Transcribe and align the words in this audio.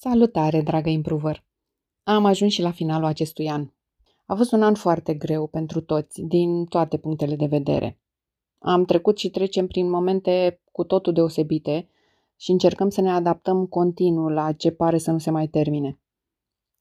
Salutare, 0.00 0.60
dragă 0.60 0.88
improver! 0.88 1.44
Am 2.02 2.24
ajuns 2.24 2.52
și 2.52 2.62
la 2.62 2.70
finalul 2.70 3.06
acestui 3.06 3.48
an. 3.48 3.70
A 4.26 4.34
fost 4.34 4.52
un 4.52 4.62
an 4.62 4.74
foarte 4.74 5.14
greu 5.14 5.46
pentru 5.46 5.80
toți, 5.80 6.22
din 6.22 6.64
toate 6.64 6.96
punctele 6.96 7.36
de 7.36 7.46
vedere. 7.46 8.00
Am 8.58 8.84
trecut 8.84 9.18
și 9.18 9.30
trecem 9.30 9.66
prin 9.66 9.90
momente 9.90 10.60
cu 10.72 10.84
totul 10.84 11.12
deosebite 11.12 11.88
și 12.36 12.50
încercăm 12.50 12.88
să 12.88 13.00
ne 13.00 13.10
adaptăm 13.10 13.66
continuu 13.66 14.28
la 14.28 14.52
ce 14.52 14.70
pare 14.70 14.98
să 14.98 15.10
nu 15.10 15.18
se 15.18 15.30
mai 15.30 15.46
termine. 15.46 15.98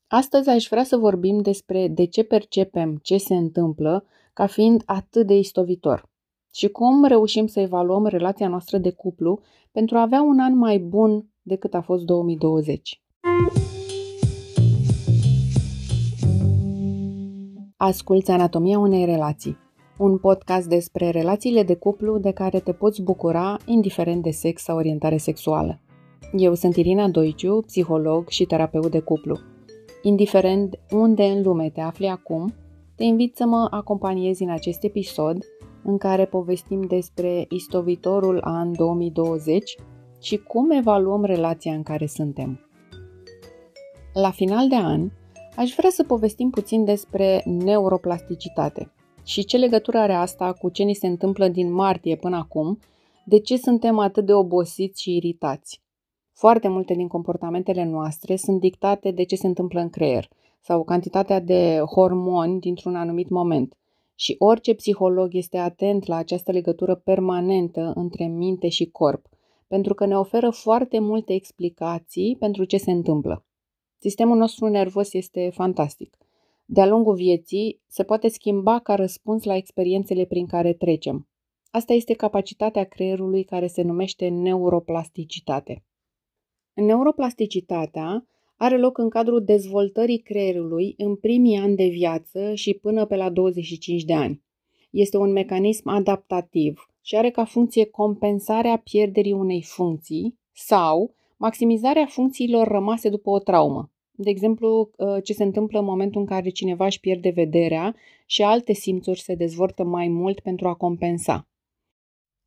Astăzi 0.08 0.50
aș 0.50 0.68
vrea 0.68 0.84
să 0.84 0.98
vorbim 0.98 1.42
despre 1.42 1.88
de 1.88 2.06
ce 2.06 2.24
percepem 2.24 2.98
ce 3.02 3.18
se 3.18 3.36
întâmplă 3.36 4.06
ca 4.34 4.46
fiind 4.46 4.84
atât 4.86 5.28
de 5.28 5.38
istovitor 5.38 6.10
și 6.54 6.68
cum 6.68 7.06
reușim 7.06 7.48
să 7.48 7.60
evaluăm 7.60 8.06
relația 8.06 8.48
noastră 8.48 8.78
de 8.78 8.92
cuplu 8.92 9.40
pentru 9.72 9.98
a 9.98 10.02
avea 10.02 10.22
un 10.22 10.40
an 10.40 10.58
mai 10.58 10.80
bun 10.80 11.30
decât 11.42 11.74
a 11.74 11.82
fost 11.82 12.04
2020. 12.04 13.02
Asculți 17.80 18.32
Anatomia 18.32 18.80
unei 18.80 19.06
relații, 19.06 19.58
un 19.98 20.18
podcast 20.18 20.68
despre 20.68 21.10
relațiile 21.10 21.64
de 21.64 21.76
cuplu 21.76 22.18
de 22.18 22.32
care 22.32 22.60
te 22.60 22.74
poți 22.74 23.02
bucura 23.02 23.58
indiferent 23.66 24.24
de 24.24 24.30
sex 24.30 24.64
sau 24.64 24.78
orientare 24.78 25.18
sexuală. 25.18 25.80
Eu 26.38 26.54
sunt 26.54 26.76
Irina 26.76 27.10
Doiciu, 27.10 27.62
psiholog 27.62 28.28
și 28.28 28.46
terapeut 28.46 28.92
de 28.92 29.00
cuplu. 29.00 29.38
Indiferent 30.02 30.80
unde 30.92 31.24
în 31.24 31.42
lume 31.44 31.70
te 31.70 31.82
afli 31.82 32.08
acum, 32.08 32.54
te 32.96 33.04
invit 33.04 33.36
să 33.36 33.46
mă 33.46 33.68
acompaniezi 33.72 34.44
în 34.44 34.50
acest 34.50 34.84
episod 34.84 35.38
în 35.84 35.98
care 35.98 36.26
povestim 36.26 36.82
despre 36.82 37.46
istovitorul 37.50 38.40
an 38.44 38.72
2020 38.76 39.76
și 40.22 40.38
cum 40.38 40.72
evaluăm 40.72 41.24
relația 41.24 41.74
în 41.74 41.84
care 41.84 42.06
suntem. 42.06 42.67
La 44.22 44.32
final 44.32 44.68
de 44.68 44.76
an, 44.76 45.10
aș 45.56 45.74
vrea 45.76 45.90
să 45.90 46.04
povestim 46.04 46.50
puțin 46.50 46.86
despre 46.86 47.44
neuroplasticitate 47.46 48.92
și 49.24 49.46
ce 49.46 49.58
legătură 49.58 49.98
are 49.98 50.14
asta 50.14 50.54
cu 50.54 50.70
ce 50.70 50.84
ni 50.84 50.94
se 50.94 51.08
întâmplă 51.08 51.48
din 51.48 51.74
martie 51.74 52.16
până 52.16 52.36
acum, 52.36 52.80
de 53.26 53.40
ce 53.40 53.58
suntem 53.58 54.00
atât 54.00 54.26
de 54.26 54.34
obosiți 54.34 55.02
și 55.02 55.16
iritați. 55.16 55.82
Foarte 56.34 56.68
multe 56.68 56.94
din 56.94 57.08
comportamentele 57.08 57.86
noastre 57.86 58.36
sunt 58.36 58.60
dictate 58.60 59.12
de 59.12 59.24
ce 59.24 59.36
se 59.36 59.48
întâmplă 59.48 59.80
în 59.80 59.90
creier 59.90 60.30
sau 60.62 60.84
cantitatea 60.84 61.40
de 61.40 61.82
hormoni 61.96 62.60
dintr-un 62.60 62.96
anumit 62.96 63.30
moment. 63.30 63.78
Și 64.16 64.36
orice 64.40 64.74
psiholog 64.74 65.30
este 65.34 65.58
atent 65.58 66.06
la 66.06 66.16
această 66.16 66.52
legătură 66.52 66.96
permanentă 66.96 67.92
între 67.96 68.26
minte 68.26 68.70
și 68.70 68.86
corp, 68.86 69.26
pentru 69.68 69.94
că 69.94 70.06
ne 70.06 70.18
oferă 70.18 70.50
foarte 70.50 71.00
multe 71.00 71.34
explicații 71.34 72.36
pentru 72.40 72.64
ce 72.64 72.78
se 72.78 72.92
întâmplă. 72.92 73.42
Sistemul 74.08 74.38
nostru 74.38 74.68
nervos 74.68 75.14
este 75.14 75.50
fantastic. 75.54 76.18
De-a 76.66 76.86
lungul 76.86 77.16
vieții 77.16 77.82
se 77.88 78.04
poate 78.04 78.28
schimba 78.28 78.80
ca 78.80 78.96
răspuns 78.96 79.44
la 79.44 79.56
experiențele 79.56 80.26
prin 80.26 80.46
care 80.46 80.74
trecem. 80.74 81.28
Asta 81.72 81.94
este 81.94 82.14
capacitatea 82.14 82.84
creierului 82.84 83.44
care 83.44 83.68
se 83.68 83.82
numește 83.82 84.28
neuroplasticitate. 84.28 85.86
Neuroplasticitatea 86.74 88.28
are 88.56 88.78
loc 88.78 88.98
în 88.98 89.10
cadrul 89.10 89.44
dezvoltării 89.44 90.20
creierului 90.20 90.94
în 90.98 91.16
primii 91.16 91.58
ani 91.58 91.76
de 91.76 91.88
viață 91.88 92.54
și 92.54 92.74
până 92.74 93.06
pe 93.06 93.16
la 93.16 93.30
25 93.30 94.04
de 94.04 94.14
ani. 94.14 94.44
Este 94.90 95.18
un 95.18 95.32
mecanism 95.32 95.90
adaptativ 95.90 96.86
și 97.02 97.16
are 97.16 97.30
ca 97.30 97.46
funcție 97.46 97.86
compensarea 97.86 98.78
pierderii 98.78 99.32
unei 99.32 99.62
funcții 99.62 100.40
sau 100.52 101.16
maximizarea 101.38 102.06
funcțiilor 102.06 102.68
rămase 102.68 103.10
după 103.10 103.30
o 103.30 103.40
traumă. 103.40 103.92
De 104.20 104.30
exemplu, 104.30 104.90
ă, 105.00 105.20
ce 105.20 105.34
se 105.34 105.44
întâmplă 105.44 105.80
în 105.80 105.86
momentul 105.86 106.22
în 106.22 106.28
care 106.28 106.50
cineva 106.50 106.86
își 106.86 107.00
pierde 107.00 107.30
vederea 107.30 107.96
și 108.26 108.44
alte 108.44 108.74
simțuri 108.74 109.20
se 109.20 109.36
dezvoltă 109.36 109.84
mai 109.84 110.08
mult 110.08 110.40
pentru 110.40 110.68
a 110.68 110.74
compensa. 110.74 111.48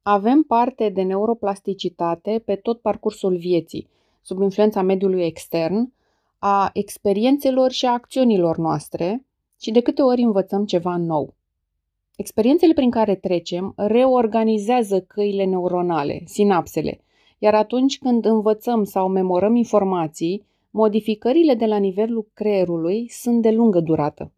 Avem 0.02 0.42
parte 0.42 0.88
de 0.88 1.02
neuroplasticitate 1.02 2.42
pe 2.44 2.54
tot 2.54 2.80
parcursul 2.80 3.36
vieții, 3.36 3.88
sub 4.22 4.40
influența 4.40 4.82
mediului 4.82 5.24
extern, 5.24 5.92
a 6.38 6.70
experiențelor 6.72 7.70
și 7.70 7.86
a 7.86 7.92
acțiunilor 7.92 8.56
noastre 8.56 9.24
și 9.60 9.70
de 9.70 9.80
câte 9.80 10.02
ori 10.02 10.22
învățăm 10.22 10.64
ceva 10.64 10.96
nou. 10.96 11.34
Experiențele 12.16 12.72
prin 12.72 12.90
care 12.90 13.14
trecem 13.14 13.72
reorganizează 13.76 15.00
căile 15.00 15.44
neuronale, 15.44 16.22
sinapsele, 16.24 17.00
iar 17.38 17.54
atunci 17.54 17.98
când 17.98 18.24
învățăm 18.24 18.84
sau 18.84 19.08
memorăm 19.08 19.54
informații, 19.54 20.44
modificările 20.70 21.54
de 21.54 21.66
la 21.66 21.76
nivelul 21.76 22.30
creierului 22.34 23.08
sunt 23.08 23.42
de 23.42 23.50
lungă 23.50 23.80
durată. 23.80 24.32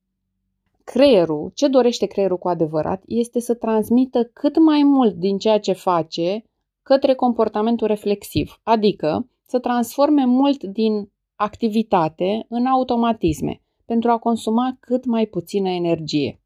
Creierul, 0.84 1.50
ce 1.54 1.68
dorește 1.68 2.06
creierul 2.06 2.38
cu 2.38 2.48
adevărat, 2.48 3.02
este 3.06 3.40
să 3.40 3.54
transmită 3.54 4.24
cât 4.24 4.58
mai 4.58 4.82
mult 4.82 5.14
din 5.14 5.38
ceea 5.38 5.58
ce 5.58 5.72
face 5.72 6.44
către 6.82 7.14
comportamentul 7.14 7.86
reflexiv, 7.86 8.60
adică 8.62 9.28
să 9.46 9.58
transforme 9.58 10.24
mult 10.24 10.64
din 10.64 11.10
activitate 11.34 12.46
în 12.48 12.66
automatisme, 12.66 13.62
pentru 13.84 14.10
a 14.10 14.18
consuma 14.18 14.76
cât 14.80 15.04
mai 15.04 15.26
puțină 15.26 15.68
energie. 15.68 16.40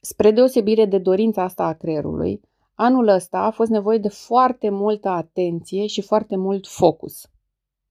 Spre 0.00 0.30
deosebire 0.30 0.84
de 0.84 0.98
dorința 0.98 1.42
asta 1.42 1.64
a 1.64 1.72
creierului, 1.72 2.40
anul 2.74 3.08
ăsta 3.08 3.38
a 3.38 3.50
fost 3.50 3.70
nevoie 3.70 3.98
de 3.98 4.08
foarte 4.08 4.70
multă 4.70 5.08
atenție 5.08 5.86
și 5.86 6.00
foarte 6.00 6.36
mult 6.36 6.66
focus. 6.66 7.30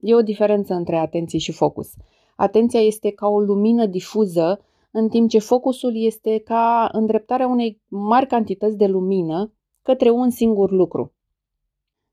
E 0.02 0.16
o 0.16 0.22
diferență 0.22 0.74
între 0.74 0.96
atenție 0.96 1.40
și 1.40 1.52
focus. 1.52 1.94
Atenția 2.36 2.80
este 2.80 3.12
ca 3.12 3.28
o 3.28 3.40
lumină 3.40 3.86
difuză, 3.86 4.60
în 4.92 5.10
timp 5.10 5.30
ce 5.30 5.40
focusul 5.40 5.92
este 5.96 6.40
ca 6.40 6.90
îndreptarea 6.92 7.48
unei 7.48 7.82
mari 7.88 8.28
cantități 8.28 8.78
de 8.78 8.86
lumină 8.86 9.54
către 9.82 10.10
un 10.10 10.30
singur 10.30 10.72
lucru. 10.72 11.14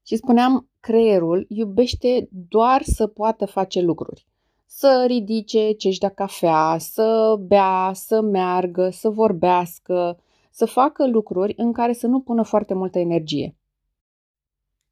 Și 0.06 0.16
spuneam, 0.16 0.68
creierul 0.80 1.46
iubește 1.48 2.28
doar 2.48 2.82
să 2.82 3.06
poată 3.06 3.46
face 3.46 3.80
lucruri. 3.80 4.26
Să 4.66 5.04
ridice 5.06 5.72
ce-și 5.72 5.98
dea 5.98 6.08
cafea, 6.08 6.76
să 6.78 7.36
bea, 7.46 7.90
să 7.94 8.20
meargă, 8.20 8.88
să 8.90 9.10
vorbească, 9.10 10.18
să 10.50 10.64
facă 10.66 11.06
lucruri 11.06 11.54
în 11.56 11.72
care 11.72 11.92
să 11.92 12.06
nu 12.06 12.20
pună 12.20 12.42
foarte 12.42 12.74
multă 12.74 12.98
energie. 12.98 13.57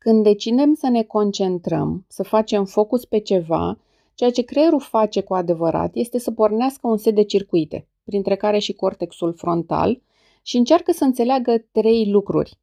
Când 0.07 0.23
decidem 0.23 0.75
să 0.75 0.89
ne 0.89 1.03
concentrăm, 1.03 2.05
să 2.09 2.23
facem 2.23 2.65
focus 2.65 3.05
pe 3.05 3.19
ceva, 3.19 3.79
ceea 4.15 4.31
ce 4.31 4.43
creierul 4.43 4.81
face 4.81 5.21
cu 5.21 5.35
adevărat 5.35 5.91
este 5.95 6.19
să 6.19 6.31
pornească 6.31 6.87
un 6.87 6.97
set 6.97 7.15
de 7.15 7.25
circuite, 7.25 7.87
printre 8.05 8.37
care 8.37 8.59
și 8.59 8.73
cortexul 8.73 9.35
frontal, 9.35 10.03
și 10.43 10.57
încearcă 10.57 10.93
să 10.93 11.05
înțeleagă 11.05 11.65
trei 11.73 12.11
lucruri. 12.11 12.59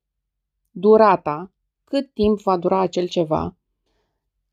Durata, 0.71 1.51
cât 1.83 2.13
timp 2.13 2.41
va 2.41 2.57
dura 2.57 2.79
acel 2.79 3.07
ceva, 3.07 3.55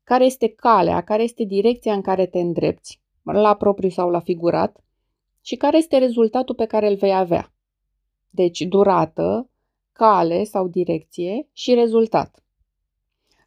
care 0.03 0.25
este 0.25 0.47
calea, 0.47 1.01
care 1.01 1.23
este 1.23 1.43
direcția 1.43 1.93
în 1.93 2.01
care 2.01 2.25
te 2.25 2.39
îndrepți, 2.39 3.01
la 3.23 3.55
propriu 3.55 3.89
sau 3.89 4.09
la 4.09 4.19
figurat, 4.19 4.83
și 5.41 5.55
care 5.55 5.77
este 5.77 5.97
rezultatul 5.97 6.55
pe 6.55 6.65
care 6.65 6.89
îl 6.89 6.95
vei 6.95 7.15
avea. 7.15 7.53
Deci 8.29 8.61
durată, 8.61 9.49
cale 9.91 10.43
sau 10.43 10.67
direcție 10.67 11.47
și 11.51 11.73
rezultat. 11.73 12.41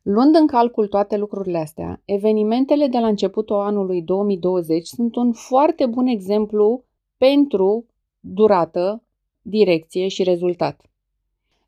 Luând 0.07 0.35
în 0.35 0.47
calcul 0.47 0.89
toate 0.89 1.17
lucrurile 1.17 1.59
astea, 1.59 2.03
evenimentele 2.05 2.87
de 2.87 2.99
la 2.99 3.07
începutul 3.07 3.57
anului 3.57 4.03
2020 4.03 4.87
sunt 4.87 5.17
un 5.17 5.33
foarte 5.33 5.87
bun 5.87 6.07
exemplu 6.07 6.85
pentru 7.17 7.87
durată, 8.21 9.03
direcție 9.43 10.09
și 10.09 10.23
rezultat. 10.23 10.81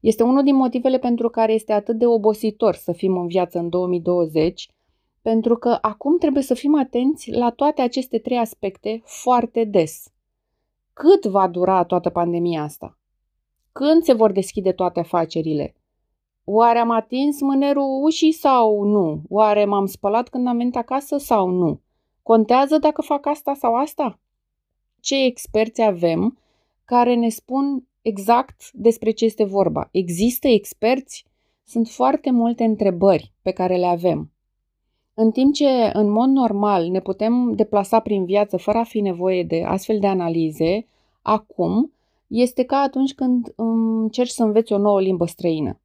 Este 0.00 0.22
unul 0.22 0.42
din 0.42 0.54
motivele 0.54 0.98
pentru 0.98 1.28
care 1.28 1.52
este 1.52 1.72
atât 1.72 1.98
de 1.98 2.06
obositor 2.06 2.74
să 2.74 2.92
fim 2.92 3.16
în 3.18 3.26
viață 3.26 3.58
în 3.58 3.68
2020, 3.68 4.70
pentru 5.22 5.56
că 5.56 5.78
acum 5.80 6.18
trebuie 6.18 6.42
să 6.42 6.54
fim 6.54 6.78
atenți 6.78 7.30
la 7.30 7.50
toate 7.50 7.82
aceste 7.82 8.18
trei 8.18 8.38
aspecte 8.38 9.02
foarte 9.04 9.64
des. 9.64 10.12
Cât 10.92 11.24
va 11.24 11.48
dura 11.48 11.84
toată 11.84 12.10
pandemia 12.10 12.62
asta? 12.62 12.98
Când 13.72 14.02
se 14.02 14.12
vor 14.12 14.32
deschide 14.32 14.72
toate 14.72 15.00
afacerile? 15.00 15.75
Oare 16.48 16.78
am 16.78 16.90
atins 16.90 17.40
mânerul 17.40 18.02
ușii 18.02 18.32
sau 18.32 18.82
nu? 18.82 19.20
Oare 19.28 19.64
m-am 19.64 19.86
spălat 19.86 20.28
când 20.28 20.46
am 20.46 20.56
venit 20.56 20.76
acasă 20.76 21.16
sau 21.16 21.48
nu? 21.48 21.80
Contează 22.22 22.78
dacă 22.78 23.02
fac 23.02 23.26
asta 23.26 23.54
sau 23.54 23.74
asta? 23.74 24.18
Ce 25.00 25.24
experți 25.24 25.82
avem 25.82 26.38
care 26.84 27.14
ne 27.14 27.28
spun 27.28 27.86
exact 28.02 28.70
despre 28.72 29.10
ce 29.10 29.24
este 29.24 29.44
vorba? 29.44 29.88
Există 29.90 30.48
experți? 30.48 31.24
Sunt 31.64 31.88
foarte 31.88 32.30
multe 32.30 32.64
întrebări 32.64 33.32
pe 33.42 33.50
care 33.50 33.76
le 33.76 33.86
avem. 33.86 34.30
În 35.14 35.30
timp 35.30 35.54
ce, 35.54 35.90
în 35.92 36.10
mod 36.10 36.28
normal, 36.28 36.88
ne 36.88 37.00
putem 37.00 37.52
deplasa 37.52 38.00
prin 38.00 38.24
viață 38.24 38.56
fără 38.56 38.78
a 38.78 38.84
fi 38.84 39.00
nevoie 39.00 39.42
de 39.42 39.64
astfel 39.64 39.98
de 39.98 40.06
analize, 40.06 40.86
acum 41.22 41.92
este 42.26 42.64
ca 42.64 42.76
atunci 42.76 43.14
când 43.14 43.52
încerci 43.56 44.30
să 44.30 44.42
înveți 44.42 44.72
o 44.72 44.78
nouă 44.78 45.00
limbă 45.00 45.26
străină. 45.26 45.80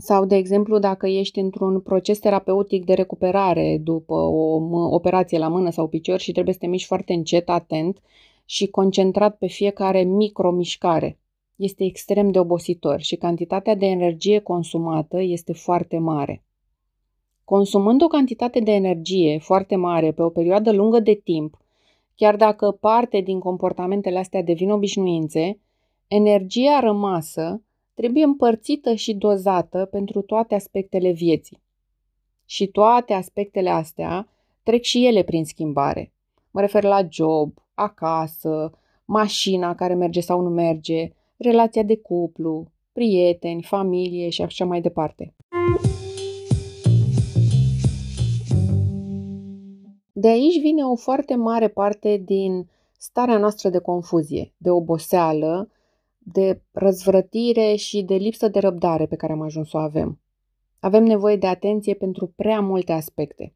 Sau, 0.00 0.24
de 0.24 0.36
exemplu, 0.36 0.78
dacă 0.78 1.06
ești 1.06 1.38
într-un 1.38 1.80
proces 1.80 2.18
terapeutic 2.18 2.84
de 2.84 2.94
recuperare 2.94 3.78
după 3.82 4.14
o 4.14 4.60
operație 4.94 5.38
la 5.38 5.48
mână 5.48 5.70
sau 5.70 5.88
picior 5.88 6.18
și 6.18 6.32
trebuie 6.32 6.54
să 6.54 6.60
te 6.60 6.66
miști 6.66 6.86
foarte 6.86 7.12
încet, 7.12 7.48
atent 7.48 8.00
și 8.44 8.66
concentrat 8.66 9.36
pe 9.36 9.46
fiecare 9.46 10.02
micromișcare. 10.02 11.18
Este 11.56 11.84
extrem 11.84 12.30
de 12.30 12.38
obositor 12.38 13.00
și 13.00 13.16
cantitatea 13.16 13.74
de 13.74 13.86
energie 13.86 14.38
consumată 14.38 15.20
este 15.22 15.52
foarte 15.52 15.98
mare. 15.98 16.44
Consumând 17.44 18.02
o 18.02 18.06
cantitate 18.06 18.60
de 18.60 18.72
energie 18.72 19.38
foarte 19.38 19.76
mare 19.76 20.12
pe 20.12 20.22
o 20.22 20.28
perioadă 20.28 20.72
lungă 20.72 21.00
de 21.00 21.20
timp, 21.24 21.58
chiar 22.14 22.36
dacă 22.36 22.70
parte 22.70 23.20
din 23.20 23.38
comportamentele 23.38 24.18
astea 24.18 24.42
devin 24.42 24.70
obișnuințe, 24.70 25.58
energia 26.06 26.80
rămasă 26.80 27.62
trebuie 28.00 28.24
împărțită 28.24 28.94
și 28.94 29.14
dozată 29.14 29.84
pentru 29.90 30.22
toate 30.22 30.54
aspectele 30.54 31.10
vieții. 31.10 31.62
Și 32.44 32.66
toate 32.66 33.12
aspectele 33.12 33.70
astea 33.70 34.28
trec 34.62 34.82
și 34.82 35.06
ele 35.06 35.22
prin 35.22 35.44
schimbare. 35.44 36.12
Mă 36.50 36.60
refer 36.60 36.82
la 36.82 37.06
job, 37.10 37.52
acasă, 37.74 38.72
mașina 39.04 39.74
care 39.74 39.94
merge 39.94 40.20
sau 40.20 40.40
nu 40.40 40.48
merge, 40.48 41.12
relația 41.36 41.82
de 41.82 41.96
cuplu, 41.96 42.70
prieteni, 42.92 43.62
familie 43.62 44.28
și 44.28 44.42
așa 44.42 44.64
mai 44.64 44.80
departe. 44.80 45.34
De 50.12 50.28
aici 50.28 50.60
vine 50.60 50.84
o 50.84 50.96
foarte 50.96 51.34
mare 51.34 51.68
parte 51.68 52.22
din 52.24 52.68
starea 52.98 53.38
noastră 53.38 53.68
de 53.68 53.78
confuzie, 53.78 54.52
de 54.56 54.70
oboseală, 54.70 55.68
de 56.22 56.62
răzvrătire 56.70 57.74
și 57.74 58.02
de 58.02 58.14
lipsă 58.14 58.48
de 58.48 58.58
răbdare 58.58 59.06
pe 59.06 59.16
care 59.16 59.32
am 59.32 59.40
ajuns 59.40 59.68
să 59.68 59.76
o 59.76 59.80
avem. 59.80 60.20
Avem 60.80 61.04
nevoie 61.04 61.36
de 61.36 61.46
atenție 61.46 61.94
pentru 61.94 62.32
prea 62.36 62.60
multe 62.60 62.92
aspecte. 62.92 63.54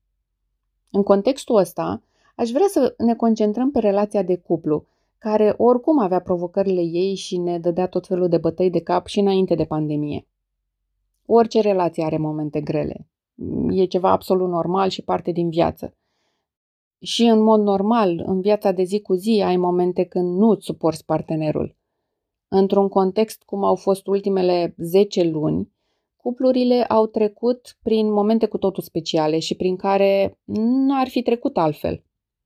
În 0.90 1.02
contextul 1.02 1.56
ăsta, 1.56 2.02
aș 2.36 2.50
vrea 2.50 2.66
să 2.68 2.94
ne 2.98 3.14
concentrăm 3.14 3.70
pe 3.70 3.78
relația 3.78 4.22
de 4.22 4.36
cuplu, 4.36 4.86
care 5.18 5.54
oricum 5.56 5.98
avea 5.98 6.20
provocările 6.20 6.80
ei 6.80 7.14
și 7.14 7.36
ne 7.38 7.58
dădea 7.58 7.86
tot 7.86 8.06
felul 8.06 8.28
de 8.28 8.38
bătăi 8.38 8.70
de 8.70 8.80
cap 8.80 9.06
și 9.06 9.18
înainte 9.18 9.54
de 9.54 9.64
pandemie. 9.64 10.26
Orice 11.26 11.60
relație 11.60 12.04
are 12.04 12.16
momente 12.16 12.60
grele. 12.60 13.06
E 13.70 13.84
ceva 13.84 14.10
absolut 14.10 14.48
normal 14.48 14.88
și 14.88 15.02
parte 15.02 15.30
din 15.30 15.48
viață. 15.48 15.94
Și 16.98 17.22
în 17.22 17.42
mod 17.42 17.60
normal, 17.60 18.22
în 18.26 18.40
viața 18.40 18.72
de 18.72 18.82
zi 18.82 19.00
cu 19.00 19.14
zi, 19.14 19.42
ai 19.46 19.56
momente 19.56 20.04
când 20.04 20.36
nu 20.38 20.48
îți 20.48 20.64
suporți 20.64 21.04
partenerul. 21.04 21.76
Într-un 22.56 22.88
context 22.88 23.42
cum 23.42 23.64
au 23.64 23.74
fost 23.74 24.06
ultimele 24.06 24.74
10 24.78 25.22
luni, 25.22 25.72
cuplurile 26.16 26.84
au 26.84 27.06
trecut 27.06 27.78
prin 27.82 28.12
momente 28.12 28.46
cu 28.46 28.58
totul 28.58 28.82
speciale 28.82 29.38
și 29.38 29.54
prin 29.54 29.76
care 29.76 30.38
nu 30.44 31.00
ar 31.00 31.08
fi 31.08 31.22
trecut 31.22 31.56
altfel. 31.56 32.02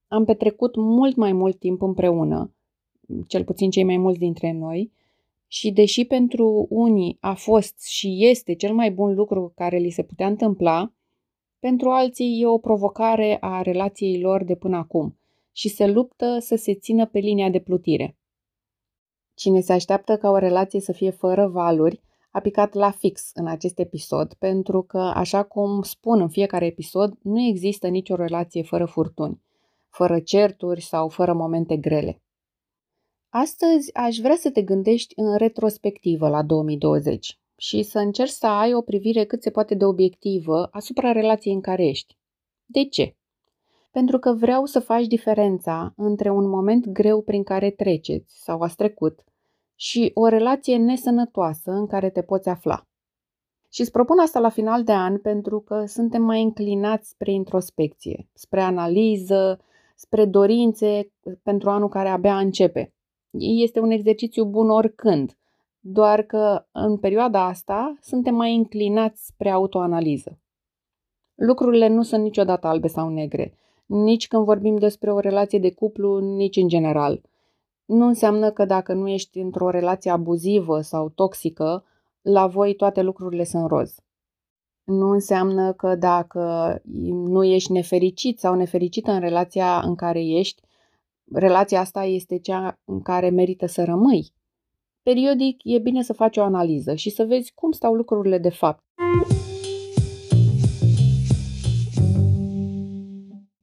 Am 0.06 0.24
petrecut 0.24 0.76
mult 0.76 1.16
mai 1.16 1.32
mult 1.32 1.58
timp 1.58 1.82
împreună, 1.82 2.54
cel 3.26 3.44
puțin 3.44 3.70
cei 3.70 3.84
mai 3.84 3.96
mulți 3.96 4.18
dintre 4.18 4.52
noi, 4.52 4.92
și 5.46 5.70
deși 5.70 6.04
pentru 6.04 6.66
unii 6.70 7.16
a 7.20 7.34
fost 7.34 7.86
și 7.86 8.16
este 8.18 8.54
cel 8.54 8.74
mai 8.74 8.90
bun 8.90 9.14
lucru 9.14 9.52
care 9.56 9.78
li 9.78 9.90
se 9.90 10.02
putea 10.02 10.26
întâmpla, 10.26 10.92
pentru 11.58 11.90
alții 11.90 12.40
e 12.40 12.46
o 12.46 12.58
provocare 12.58 13.36
a 13.40 13.62
relației 13.62 14.20
lor 14.20 14.44
de 14.44 14.54
până 14.54 14.76
acum 14.76 15.18
și 15.52 15.68
se 15.68 15.86
luptă 15.86 16.38
să 16.38 16.56
se 16.56 16.74
țină 16.74 17.06
pe 17.06 17.18
linia 17.18 17.50
de 17.50 17.58
plutire. 17.58 18.18
Cine 19.38 19.60
se 19.60 19.72
așteaptă 19.72 20.16
ca 20.16 20.30
o 20.30 20.38
relație 20.38 20.80
să 20.80 20.92
fie 20.92 21.10
fără 21.10 21.46
valuri, 21.46 22.00
a 22.30 22.40
picat 22.40 22.74
la 22.74 22.90
fix 22.90 23.30
în 23.34 23.46
acest 23.46 23.78
episod, 23.78 24.34
pentru 24.34 24.82
că, 24.82 24.98
așa 24.98 25.42
cum 25.42 25.82
spun 25.82 26.20
în 26.20 26.28
fiecare 26.28 26.66
episod, 26.66 27.18
nu 27.22 27.40
există 27.40 27.88
nicio 27.88 28.14
relație 28.14 28.62
fără 28.62 28.84
furtuni, 28.84 29.42
fără 29.88 30.20
certuri 30.20 30.80
sau 30.80 31.08
fără 31.08 31.32
momente 31.32 31.76
grele. 31.76 32.22
Astăzi 33.28 33.94
aș 33.94 34.16
vrea 34.16 34.36
să 34.36 34.50
te 34.50 34.62
gândești 34.62 35.12
în 35.16 35.36
retrospectivă 35.36 36.28
la 36.28 36.42
2020 36.42 37.38
și 37.56 37.82
să 37.82 37.98
încerci 37.98 38.30
să 38.30 38.46
ai 38.46 38.74
o 38.74 38.80
privire 38.80 39.24
cât 39.24 39.42
se 39.42 39.50
poate 39.50 39.74
de 39.74 39.84
obiectivă 39.84 40.68
asupra 40.70 41.12
relației 41.12 41.54
în 41.54 41.60
care 41.60 41.86
ești. 41.86 42.18
De 42.66 42.84
ce? 42.84 43.16
Pentru 43.90 44.18
că 44.18 44.32
vreau 44.32 44.64
să 44.64 44.80
faci 44.80 45.06
diferența 45.06 45.92
între 45.96 46.30
un 46.30 46.48
moment 46.48 46.88
greu 46.88 47.22
prin 47.22 47.42
care 47.42 47.70
treceți 47.70 48.42
sau 48.42 48.60
ați 48.60 48.76
trecut 48.76 49.22
și 49.80 50.10
o 50.14 50.26
relație 50.26 50.76
nesănătoasă 50.76 51.70
în 51.70 51.86
care 51.86 52.10
te 52.10 52.22
poți 52.22 52.48
afla. 52.48 52.82
Și 53.70 53.80
îți 53.80 53.90
propun 53.90 54.18
asta 54.18 54.40
la 54.40 54.48
final 54.48 54.84
de 54.84 54.92
an 54.92 55.18
pentru 55.18 55.60
că 55.60 55.84
suntem 55.86 56.22
mai 56.22 56.42
înclinați 56.42 57.08
spre 57.08 57.32
introspecție, 57.32 58.28
spre 58.32 58.60
analiză, 58.60 59.60
spre 59.96 60.24
dorințe 60.24 61.12
pentru 61.42 61.70
anul 61.70 61.88
care 61.88 62.08
abia 62.08 62.38
începe. 62.38 62.94
Este 63.38 63.80
un 63.80 63.90
exercițiu 63.90 64.44
bun 64.44 64.70
oricând, 64.70 65.36
doar 65.80 66.22
că 66.22 66.66
în 66.72 66.96
perioada 66.96 67.44
asta 67.44 67.96
suntem 68.00 68.34
mai 68.34 68.54
înclinați 68.54 69.26
spre 69.26 69.50
autoanaliză. 69.50 70.38
Lucrurile 71.34 71.88
nu 71.88 72.02
sunt 72.02 72.22
niciodată 72.22 72.66
albe 72.66 72.86
sau 72.86 73.08
negre, 73.08 73.58
nici 73.86 74.28
când 74.28 74.44
vorbim 74.44 74.76
despre 74.76 75.12
o 75.12 75.18
relație 75.18 75.58
de 75.58 75.72
cuplu, 75.72 76.18
nici 76.18 76.56
în 76.56 76.68
general. 76.68 77.20
Nu 77.88 78.06
înseamnă 78.06 78.50
că 78.50 78.64
dacă 78.64 78.92
nu 78.92 79.08
ești 79.08 79.38
într-o 79.38 79.70
relație 79.70 80.10
abuzivă 80.10 80.80
sau 80.80 81.08
toxică, 81.08 81.84
la 82.22 82.46
voi 82.46 82.74
toate 82.74 83.02
lucrurile 83.02 83.44
sunt 83.44 83.68
roz. 83.68 83.94
Nu 84.84 85.10
înseamnă 85.10 85.72
că 85.72 85.94
dacă 85.94 86.80
nu 87.10 87.44
ești 87.44 87.72
nefericit 87.72 88.38
sau 88.38 88.54
nefericită 88.54 89.10
în 89.10 89.20
relația 89.20 89.80
în 89.80 89.94
care 89.94 90.24
ești, 90.24 90.62
relația 91.32 91.80
asta 91.80 92.04
este 92.04 92.38
cea 92.38 92.78
în 92.84 93.02
care 93.02 93.30
merită 93.30 93.66
să 93.66 93.84
rămâi. 93.84 94.32
Periodic 95.02 95.60
e 95.64 95.78
bine 95.78 96.02
să 96.02 96.12
faci 96.12 96.36
o 96.36 96.42
analiză 96.42 96.94
și 96.94 97.10
să 97.10 97.24
vezi 97.24 97.52
cum 97.54 97.70
stau 97.72 97.94
lucrurile 97.94 98.38
de 98.38 98.50
fapt. 98.50 98.84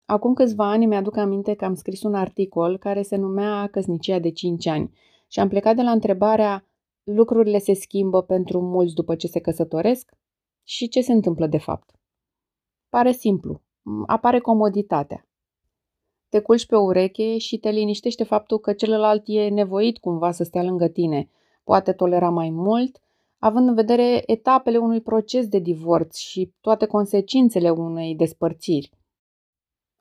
Acum 0.05 0.33
câțiva 0.33 0.69
ani 0.69 0.85
mi-aduc 0.85 1.17
aminte 1.17 1.53
că 1.53 1.65
am 1.65 1.73
scris 1.73 2.03
un 2.03 2.13
articol 2.13 2.77
care 2.77 3.01
se 3.01 3.15
numea 3.15 3.67
Căsnicia 3.67 4.19
de 4.19 4.31
5 4.31 4.67
ani 4.67 4.93
și 5.27 5.39
am 5.39 5.47
plecat 5.47 5.75
de 5.75 5.81
la 5.81 5.91
întrebarea 5.91 6.65
lucrurile 7.03 7.57
se 7.57 7.73
schimbă 7.73 8.21
pentru 8.21 8.61
mulți 8.61 8.93
după 8.93 9.15
ce 9.15 9.27
se 9.27 9.39
căsătoresc 9.39 10.11
și 10.63 10.87
ce 10.87 11.01
se 11.01 11.11
întâmplă 11.11 11.47
de 11.47 11.57
fapt. 11.57 11.89
Pare 12.89 13.11
simplu. 13.11 13.61
Apare 14.05 14.39
comoditatea. 14.39 15.27
Te 16.29 16.39
culci 16.39 16.65
pe 16.65 16.75
o 16.75 16.81
ureche 16.81 17.37
și 17.37 17.57
te 17.57 17.69
liniștește 17.69 18.23
faptul 18.23 18.59
că 18.59 18.73
celălalt 18.73 19.23
e 19.25 19.47
nevoit 19.47 19.97
cumva 19.97 20.31
să 20.31 20.43
stea 20.43 20.63
lângă 20.63 20.87
tine, 20.87 21.29
poate 21.63 21.93
tolera 21.93 22.29
mai 22.29 22.49
mult, 22.49 23.01
având 23.39 23.67
în 23.67 23.73
vedere 23.73 24.23
etapele 24.25 24.77
unui 24.77 25.01
proces 25.01 25.47
de 25.47 25.59
divorț 25.59 26.17
și 26.17 26.53
toate 26.61 26.85
consecințele 26.85 27.69
unei 27.69 28.15
despărțiri. 28.15 28.91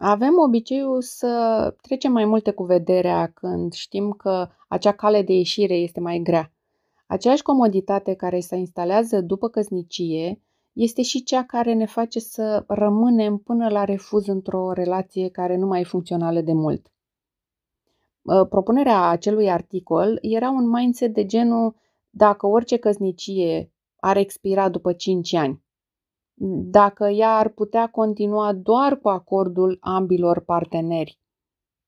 Avem 0.07 0.35
obiceiul 0.39 1.03
să 1.03 1.75
trecem 1.81 2.13
mai 2.13 2.25
multe 2.25 2.51
cu 2.51 2.65
vederea 2.65 3.27
când 3.35 3.73
știm 3.73 4.11
că 4.11 4.49
acea 4.69 4.93
cale 4.93 5.23
de 5.23 5.33
ieșire 5.33 5.75
este 5.75 6.01
mai 6.01 6.21
grea. 6.23 6.53
Aceeași 7.07 7.43
comoditate 7.43 8.15
care 8.15 8.41
se 8.41 8.57
instalează 8.57 9.21
după 9.21 9.49
căsnicie 9.49 10.41
este 10.73 11.03
și 11.03 11.23
cea 11.23 11.45
care 11.45 11.73
ne 11.73 11.87
face 11.87 12.21
să 12.21 12.65
rămânem 12.67 13.37
până 13.37 13.69
la 13.69 13.85
refuz 13.85 14.27
într-o 14.27 14.73
relație 14.73 15.29
care 15.29 15.57
nu 15.57 15.67
mai 15.67 15.81
e 15.81 15.85
funcțională 15.85 16.41
de 16.41 16.53
mult. 16.53 16.93
Propunerea 18.49 19.09
acelui 19.09 19.51
articol 19.51 20.19
era 20.21 20.51
un 20.51 20.69
mindset 20.69 21.15
de 21.15 21.27
genul 21.27 21.77
dacă 22.11 22.47
orice 22.47 22.77
căsnicie 22.77 23.73
ar 23.97 24.17
expira 24.17 24.69
după 24.69 24.93
5 24.93 25.35
ani, 25.35 25.64
dacă 26.71 27.09
ea 27.09 27.37
ar 27.37 27.49
putea 27.49 27.87
continua 27.87 28.53
doar 28.53 28.99
cu 28.99 29.09
acordul 29.09 29.79
ambilor 29.81 30.41
parteneri. 30.41 31.19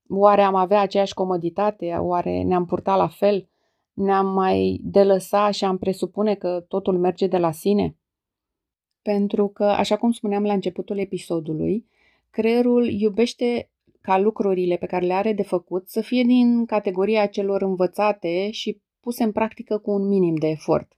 Oare 0.09 0.43
am 0.43 0.55
avea 0.55 0.81
aceeași 0.81 1.15
comoditate? 1.15 1.93
Oare 1.93 2.43
ne-am 2.43 2.65
purta 2.65 2.97
la 2.97 3.09
fel? 3.09 3.49
Ne-am 3.93 4.26
mai 4.26 4.81
delăsa 4.83 5.50
și 5.50 5.65
am 5.65 5.79
presupune 5.79 6.35
că 6.35 6.65
totul 6.69 6.99
merge 6.99 7.26
de 7.26 7.38
la 7.38 7.50
sine? 7.50 7.97
Pentru 9.03 9.49
că, 9.49 9.65
așa 9.65 9.97
cum 9.97 10.11
spuneam 10.11 10.45
la 10.45 10.53
începutul 10.53 10.99
episodului, 10.99 11.87
creierul 12.31 12.88
iubește 12.88 13.71
ca 14.00 14.19
lucrurile 14.19 14.76
pe 14.76 14.87
care 14.87 15.07
le 15.07 15.12
are 15.12 15.33
de 15.33 15.43
făcut 15.43 15.88
să 15.88 16.00
fie 16.00 16.23
din 16.23 16.65
categoria 16.65 17.26
celor 17.26 17.62
învățate 17.62 18.50
și 18.50 18.81
puse 19.00 19.25
în 19.25 19.33
practică 19.33 19.79
cu 19.79 19.91
un 19.91 20.09
minim 20.09 20.35
de 20.35 20.47
efort 20.47 20.97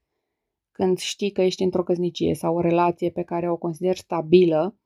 când 0.78 0.98
știi 0.98 1.30
că 1.30 1.42
ești 1.42 1.62
într-o 1.62 1.82
căsnicie 1.82 2.34
sau 2.34 2.56
o 2.56 2.60
relație 2.60 3.10
pe 3.10 3.22
care 3.22 3.50
o 3.50 3.56
consideri 3.56 3.98
stabilă, 3.98 4.76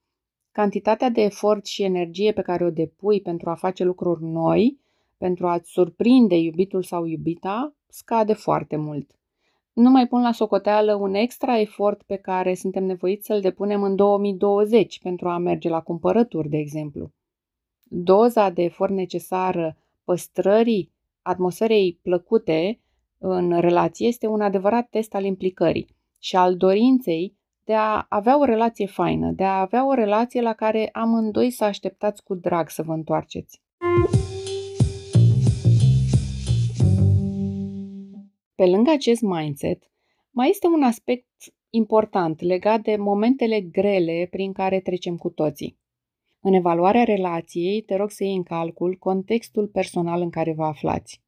cantitatea 0.53 1.11
de 1.11 1.21
efort 1.21 1.67
și 1.67 1.83
energie 1.83 2.33
pe 2.33 2.43
care 2.43 2.65
o 2.65 2.71
depui 2.71 3.21
pentru 3.21 3.51
a 3.51 3.55
face 3.55 3.85
lucruri 3.85 4.25
noi, 4.25 4.79
pentru 5.19 5.47
a-ți 5.47 5.71
surprinde 5.71 6.35
iubitul 6.35 6.83
sau 6.83 7.05
iubita, 7.05 7.75
scade 7.89 8.33
foarte 8.33 8.77
mult. 8.77 9.11
Nu 9.73 9.91
mai 9.91 10.07
pun 10.07 10.23
la 10.23 10.33
socoteală 10.33 10.95
un 10.95 11.15
extra 11.15 11.59
efort 11.59 12.03
pe 12.03 12.17
care 12.17 12.55
suntem 12.55 12.85
nevoiți 12.85 13.27
să-l 13.27 13.41
depunem 13.41 13.83
în 13.83 13.97
2020 13.97 15.01
pentru 15.01 15.29
a 15.29 15.39
merge 15.39 15.69
la 15.69 15.81
cumpărături, 15.81 16.49
de 16.49 16.57
exemplu. 16.57 17.13
Doza 17.83 18.51
de 18.51 18.63
efort 18.63 18.93
necesară 18.93 19.77
păstrării 20.05 20.93
atmosferei 21.23 21.99
plăcute 22.03 22.81
în 23.25 23.61
relație 23.61 24.07
este 24.07 24.27
un 24.27 24.41
adevărat 24.41 24.89
test 24.89 25.15
al 25.15 25.25
implicării 25.25 25.87
și 26.19 26.37
al 26.37 26.57
dorinței 26.57 27.37
de 27.65 27.75
a 27.75 28.07
avea 28.09 28.39
o 28.39 28.45
relație 28.45 28.87
faină, 28.87 29.31
de 29.31 29.45
a 29.45 29.61
avea 29.61 29.87
o 29.87 29.95
relație 29.95 30.41
la 30.41 30.53
care 30.53 30.89
amândoi 30.93 31.51
să 31.51 31.65
așteptați 31.65 32.23
cu 32.23 32.35
drag 32.35 32.69
să 32.69 32.83
vă 32.83 32.93
întoarceți. 32.93 33.63
Pe 38.55 38.67
lângă 38.67 38.91
acest 38.91 39.23
mindset, 39.23 39.91
mai 40.31 40.49
este 40.49 40.67
un 40.67 40.83
aspect 40.83 41.27
important 41.71 42.41
legat 42.41 42.81
de 42.81 42.97
momentele 42.97 43.61
grele 43.61 44.29
prin 44.31 44.53
care 44.53 44.81
trecem 44.81 45.17
cu 45.17 45.29
toții. 45.29 45.79
În 46.41 46.53
evaluarea 46.53 47.05
relației, 47.05 47.81
te 47.83 47.97
rog 47.97 48.11
să 48.11 48.25
iei 48.25 48.35
în 48.35 48.43
calcul 48.43 48.97
contextul 48.99 49.67
personal 49.67 50.21
în 50.21 50.31
care 50.31 50.53
vă 50.53 50.65
aflați. 50.65 51.22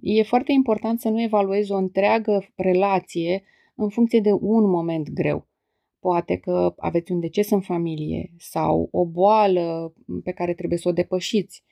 E 0.00 0.22
foarte 0.22 0.52
important 0.52 1.00
să 1.00 1.08
nu 1.08 1.22
evaluezi 1.22 1.72
o 1.72 1.76
întreagă 1.76 2.52
relație 2.54 3.42
în 3.74 3.88
funcție 3.88 4.20
de 4.20 4.32
un 4.32 4.70
moment 4.70 5.10
greu. 5.10 5.46
Poate 5.98 6.36
că 6.36 6.74
aveți 6.78 7.12
un 7.12 7.20
deces 7.20 7.50
în 7.50 7.60
familie 7.60 8.32
sau 8.38 8.88
o 8.92 9.06
boală 9.06 9.94
pe 10.24 10.32
care 10.32 10.54
trebuie 10.54 10.78
să 10.78 10.88
o 10.88 10.92
depășiți. 10.92 11.64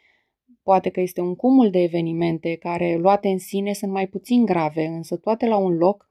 Poate 0.62 0.90
că 0.90 1.00
este 1.00 1.20
un 1.20 1.36
cumul 1.36 1.70
de 1.70 1.82
evenimente 1.82 2.56
care, 2.56 2.96
luate 2.96 3.28
în 3.28 3.38
sine, 3.38 3.72
sunt 3.72 3.92
mai 3.92 4.08
puțin 4.08 4.44
grave, 4.44 4.86
însă 4.86 5.16
toate 5.16 5.46
la 5.46 5.56
un 5.56 5.76
loc 5.76 6.10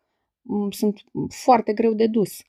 sunt 0.69 1.03
foarte 1.43 1.73
greu 1.73 1.93
de 1.93 2.07
dus. 2.07 2.41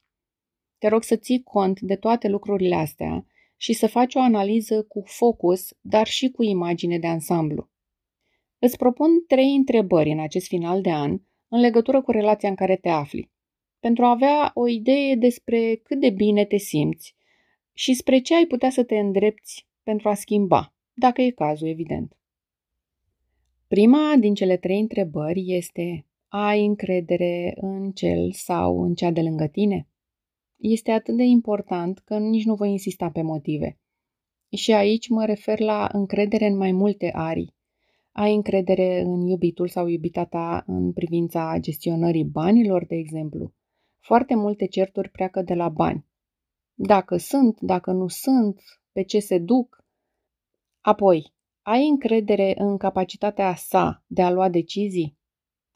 Te 0.78 0.88
rog 0.88 1.02
să 1.02 1.16
ții 1.16 1.42
cont 1.42 1.80
de 1.80 1.96
toate 1.96 2.28
lucrurile 2.28 2.74
astea 2.74 3.26
și 3.56 3.72
să 3.72 3.86
faci 3.86 4.14
o 4.14 4.20
analiză 4.20 4.82
cu 4.82 5.02
focus, 5.06 5.76
dar 5.80 6.06
și 6.06 6.30
cu 6.30 6.42
imagine 6.42 6.98
de 6.98 7.06
ansamblu. 7.06 7.68
Îți 8.64 8.76
propun 8.76 9.24
trei 9.26 9.54
întrebări 9.54 10.10
în 10.10 10.20
acest 10.20 10.46
final 10.46 10.80
de 10.80 10.90
an 10.90 11.20
în 11.48 11.60
legătură 11.60 12.02
cu 12.02 12.10
relația 12.10 12.48
în 12.48 12.54
care 12.54 12.76
te 12.76 12.88
afli, 12.88 13.30
pentru 13.80 14.04
a 14.04 14.10
avea 14.10 14.50
o 14.54 14.68
idee 14.68 15.14
despre 15.14 15.74
cât 15.74 16.00
de 16.00 16.10
bine 16.10 16.44
te 16.44 16.56
simți 16.56 17.16
și 17.72 17.94
spre 17.94 18.18
ce 18.18 18.34
ai 18.34 18.46
putea 18.46 18.70
să 18.70 18.84
te 18.84 18.98
îndrepți 18.98 19.66
pentru 19.82 20.08
a 20.08 20.14
schimba, 20.14 20.74
dacă 20.92 21.22
e 21.22 21.30
cazul, 21.30 21.68
evident. 21.68 22.16
Prima 23.68 24.14
din 24.18 24.34
cele 24.34 24.56
trei 24.56 24.80
întrebări 24.80 25.44
este 25.46 26.06
ai 26.28 26.64
încredere 26.64 27.52
în 27.56 27.90
cel 27.90 28.32
sau 28.32 28.82
în 28.82 28.94
cea 28.94 29.10
de 29.10 29.20
lângă 29.20 29.46
tine? 29.46 29.88
Este 30.56 30.90
atât 30.90 31.16
de 31.16 31.24
important 31.24 31.98
că 31.98 32.18
nici 32.18 32.44
nu 32.44 32.54
voi 32.54 32.70
insista 32.70 33.10
pe 33.10 33.22
motive. 33.22 33.78
Și 34.56 34.72
aici 34.72 35.08
mă 35.08 35.24
refer 35.24 35.60
la 35.60 35.88
încredere 35.92 36.46
în 36.46 36.56
mai 36.56 36.72
multe 36.72 37.10
arii. 37.14 37.53
Ai 38.16 38.34
încredere 38.34 39.00
în 39.00 39.26
iubitul 39.26 39.68
sau 39.68 39.86
iubita 39.86 40.24
ta 40.24 40.64
în 40.66 40.92
privința 40.92 41.56
gestionării 41.60 42.24
banilor, 42.24 42.86
de 42.86 42.94
exemplu? 42.94 43.52
Foarte 43.98 44.34
multe 44.34 44.66
certuri 44.66 45.08
pleacă 45.08 45.42
de 45.42 45.54
la 45.54 45.68
bani. 45.68 46.06
Dacă 46.74 47.16
sunt, 47.16 47.60
dacă 47.60 47.92
nu 47.92 48.08
sunt, 48.08 48.60
pe 48.92 49.02
ce 49.02 49.18
se 49.18 49.38
duc. 49.38 49.84
Apoi, 50.80 51.32
ai 51.62 51.88
încredere 51.88 52.54
în 52.58 52.76
capacitatea 52.76 53.54
sa 53.54 54.04
de 54.06 54.22
a 54.22 54.30
lua 54.30 54.48
decizii? 54.48 55.18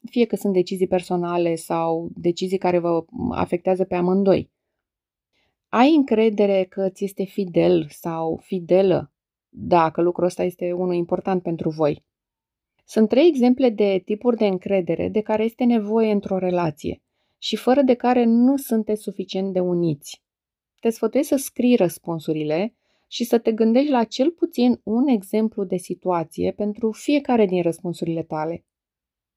Fie 0.09 0.25
că 0.25 0.35
sunt 0.35 0.53
decizii 0.53 0.87
personale 0.87 1.55
sau 1.55 2.09
decizii 2.15 2.57
care 2.57 2.79
vă 2.79 3.05
afectează 3.31 3.83
pe 3.83 3.95
amândoi. 3.95 4.51
Ai 5.67 5.95
încredere 5.95 6.63
că 6.63 6.89
ți 6.89 7.03
este 7.03 7.23
fidel 7.23 7.87
sau 7.89 8.39
fidelă, 8.43 9.11
dacă 9.49 10.01
lucrul 10.01 10.25
ăsta 10.25 10.43
este 10.43 10.71
unul 10.71 10.93
important 10.93 11.41
pentru 11.41 11.69
voi. 11.69 12.07
Sunt 12.91 13.09
trei 13.09 13.27
exemple 13.27 13.69
de 13.69 14.01
tipuri 14.05 14.37
de 14.37 14.45
încredere 14.45 15.09
de 15.09 15.21
care 15.21 15.43
este 15.43 15.63
nevoie 15.63 16.11
într-o 16.11 16.37
relație 16.37 17.01
și 17.37 17.55
fără 17.55 17.81
de 17.81 17.93
care 17.93 18.23
nu 18.23 18.57
sunteți 18.57 19.01
suficient 19.01 19.53
de 19.53 19.59
uniți. 19.59 20.23
Te 20.79 20.89
sfătuiesc 20.89 21.29
să 21.29 21.35
scrii 21.35 21.75
răspunsurile 21.75 22.75
și 23.07 23.23
să 23.23 23.37
te 23.37 23.51
gândești 23.51 23.89
la 23.89 24.03
cel 24.03 24.31
puțin 24.31 24.79
un 24.83 25.07
exemplu 25.07 25.63
de 25.63 25.77
situație 25.77 26.51
pentru 26.51 26.91
fiecare 26.91 27.45
din 27.45 27.61
răspunsurile 27.61 28.23
tale. 28.23 28.65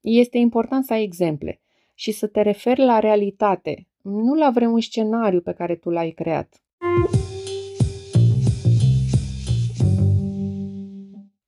Este 0.00 0.38
important 0.38 0.84
să 0.84 0.92
ai 0.92 1.02
exemple 1.02 1.60
și 1.94 2.12
să 2.12 2.26
te 2.26 2.42
referi 2.42 2.80
la 2.80 2.98
realitate, 2.98 3.88
nu 4.02 4.34
la 4.34 4.50
vreun 4.50 4.80
scenariu 4.80 5.40
pe 5.40 5.52
care 5.52 5.76
tu 5.76 5.90
l-ai 5.90 6.10
creat. 6.10 6.62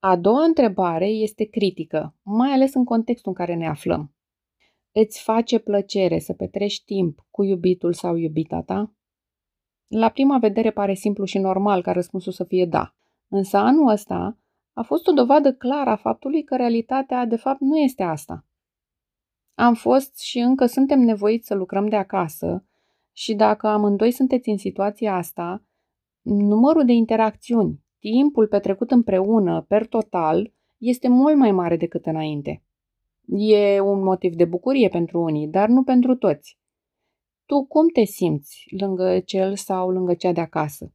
A 0.07 0.17
doua 0.17 0.45
întrebare 0.45 1.07
este 1.07 1.45
critică, 1.45 2.15
mai 2.23 2.51
ales 2.51 2.75
în 2.75 2.85
contextul 2.85 3.31
în 3.31 3.45
care 3.45 3.55
ne 3.55 3.69
aflăm. 3.69 4.15
Îți 4.93 5.23
face 5.23 5.59
plăcere 5.59 6.19
să 6.19 6.33
petrești 6.33 6.85
timp 6.85 7.27
cu 7.31 7.43
iubitul 7.43 7.93
sau 7.93 8.17
iubita 8.17 8.63
ta? 8.63 8.95
La 9.87 10.09
prima 10.09 10.39
vedere 10.39 10.71
pare 10.71 10.95
simplu 10.95 11.25
și 11.25 11.39
normal 11.39 11.83
ca 11.83 11.93
răspunsul 11.93 12.33
să 12.33 12.45
fie 12.45 12.67
da, 12.67 12.95
însă 13.29 13.57
anul 13.57 13.89
ăsta 13.89 14.39
a 14.73 14.83
fost 14.83 15.07
o 15.07 15.13
dovadă 15.13 15.55
clară 15.55 15.91
a 15.91 15.97
faptului 15.97 16.45
că 16.45 16.57
realitatea 16.57 17.25
de 17.25 17.37
fapt 17.37 17.61
nu 17.61 17.79
este 17.79 18.03
asta. 18.03 18.47
Am 19.55 19.75
fost 19.75 20.19
și 20.19 20.39
încă 20.39 20.67
suntem 20.67 21.01
nevoiți 21.01 21.47
să 21.47 21.55
lucrăm 21.55 21.89
de 21.89 21.97
acasă 21.97 22.67
și 23.13 23.35
dacă 23.35 23.67
amândoi 23.67 24.11
sunteți 24.11 24.49
în 24.49 24.59
situația 24.59 25.15
asta, 25.15 25.65
numărul 26.23 26.85
de 26.85 26.93
interacțiuni, 26.93 27.84
timpul 28.11 28.47
petrecut 28.47 28.91
împreună, 28.91 29.65
per 29.69 29.87
total, 29.87 30.53
este 30.79 31.09
mult 31.09 31.37
mai 31.37 31.53
mare 31.53 31.77
decât 31.77 32.07
înainte. 32.07 32.63
E 33.27 33.81
un 33.81 34.03
motiv 34.03 34.35
de 34.35 34.45
bucurie 34.45 34.89
pentru 34.89 35.21
unii, 35.21 35.49
dar 35.49 35.69
nu 35.69 35.83
pentru 35.83 36.15
toți. 36.17 36.59
Tu 37.47 37.65
cum 37.65 37.89
te 37.89 38.05
simți 38.05 38.67
lângă 38.79 39.21
cel 39.21 39.57
sau 39.57 39.91
lângă 39.91 40.15
cea 40.15 40.33
de 40.33 40.41
acasă? 40.41 40.93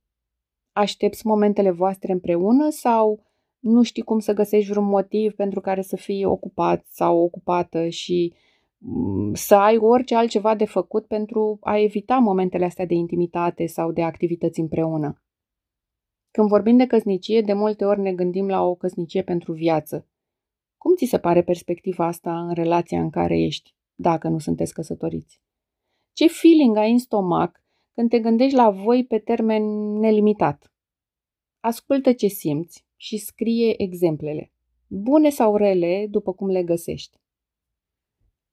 Aștepți 0.71 1.27
momentele 1.27 1.71
voastre 1.71 2.11
împreună 2.11 2.69
sau 2.69 3.23
nu 3.59 3.83
știi 3.83 4.03
cum 4.03 4.19
să 4.19 4.33
găsești 4.33 4.69
vreun 4.69 4.85
motiv 4.85 5.33
pentru 5.33 5.61
care 5.61 5.81
să 5.81 5.95
fii 5.95 6.25
ocupat 6.25 6.85
sau 6.89 7.17
ocupată 7.17 7.87
și 7.87 8.33
Mm, 8.79 9.33
să 9.33 9.55
ai 9.55 9.77
orice 9.77 10.15
altceva 10.15 10.55
de 10.55 10.65
făcut 10.65 11.05
pentru 11.05 11.57
a 11.61 11.77
evita 11.77 12.17
momentele 12.17 12.65
astea 12.65 12.85
de 12.85 12.93
intimitate 12.93 13.65
sau 13.65 13.91
de 13.91 14.03
activități 14.03 14.59
împreună. 14.59 15.21
Când 16.31 16.47
vorbim 16.47 16.77
de 16.77 16.87
căsnicie, 16.87 17.41
de 17.41 17.53
multe 17.53 17.85
ori 17.85 17.99
ne 17.99 18.13
gândim 18.13 18.47
la 18.47 18.61
o 18.61 18.75
căsnicie 18.75 19.23
pentru 19.23 19.53
viață. 19.53 20.07
Cum 20.77 20.95
ți 20.95 21.05
se 21.05 21.19
pare 21.19 21.43
perspectiva 21.43 22.05
asta 22.05 22.39
în 22.39 22.53
relația 22.53 23.01
în 23.01 23.09
care 23.09 23.39
ești, 23.39 23.75
dacă 23.95 24.27
nu 24.27 24.39
sunteți 24.39 24.73
căsătoriți? 24.73 25.41
Ce 26.13 26.27
feeling 26.27 26.77
ai 26.77 26.91
în 26.91 26.97
stomac 26.97 27.63
când 27.93 28.09
te 28.09 28.19
gândești 28.19 28.55
la 28.55 28.69
voi 28.69 29.05
pe 29.05 29.19
termen 29.19 29.63
nelimitat? 29.99 30.73
Ascultă 31.59 32.13
ce 32.13 32.27
simți 32.27 32.85
și 32.95 33.17
scrie 33.17 33.81
exemplele, 33.81 34.51
bune 34.87 35.29
sau 35.29 35.55
rele, 35.55 36.07
după 36.09 36.33
cum 36.33 36.47
le 36.47 36.63
găsești. 36.63 37.17